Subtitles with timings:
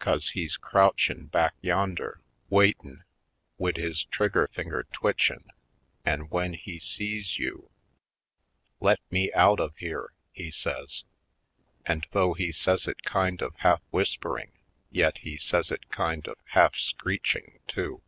[0.00, 3.04] 'Cause he's crouchin' back yonder waitin',
[3.56, 5.52] wid his trigger finger twitchin',
[6.04, 7.70] an' w'en he sees you"
[8.80, 11.04] "Let me out of here!" he says.
[11.86, 14.50] And though he says it kind of half whispering
[14.90, 18.02] yet he says it kind of half screeching, too.